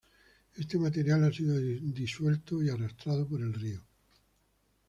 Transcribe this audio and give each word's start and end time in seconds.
Este 0.55 0.79
material 0.79 1.25
ha 1.25 1.31
sido 1.31 1.55
disuelto 1.59 2.63
y 2.63 2.69
arrastrado 2.69 3.27
por 3.27 3.39
el 3.39 3.53
río. 3.53 3.83